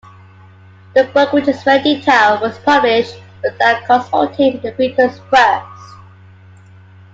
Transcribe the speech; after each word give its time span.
The 0.95 1.03
book, 1.13 1.31
which 1.31 1.47
is 1.47 1.61
very 1.61 1.79
detailed, 1.83 2.41
was 2.41 2.57
published 2.57 3.21
without 3.43 3.85
consulting 3.85 4.59
the 4.61 4.71
victims 4.71 5.19
first. 5.29 5.97